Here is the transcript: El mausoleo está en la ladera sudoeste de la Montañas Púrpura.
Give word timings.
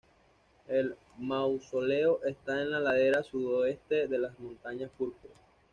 El 0.67 0.95
mausoleo 1.19 2.23
está 2.23 2.59
en 2.59 2.71
la 2.71 2.79
ladera 2.79 3.21
sudoeste 3.21 4.07
de 4.07 4.17
la 4.17 4.33
Montañas 4.39 4.89
Púrpura. 4.97 5.35